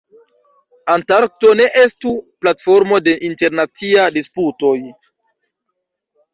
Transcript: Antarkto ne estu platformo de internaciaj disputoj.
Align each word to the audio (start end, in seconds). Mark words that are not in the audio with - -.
Antarkto 0.93 1.51
ne 1.59 1.67
estu 1.81 2.15
platformo 2.45 2.99
de 3.09 3.15
internaciaj 3.29 4.09
disputoj. 4.19 4.77